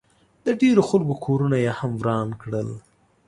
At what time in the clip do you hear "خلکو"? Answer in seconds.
0.89-1.13